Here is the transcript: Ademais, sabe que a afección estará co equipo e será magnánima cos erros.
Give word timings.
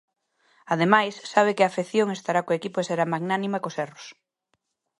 Ademais, 0.73 1.13
sabe 1.33 1.55
que 1.55 1.63
a 1.63 1.69
afección 1.71 2.07
estará 2.11 2.41
co 2.45 2.57
equipo 2.59 2.77
e 2.79 2.87
será 2.89 3.05
magnánima 3.13 3.61
cos 3.63 3.77
erros. 3.85 4.05